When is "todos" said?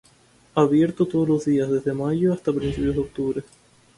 1.05-1.29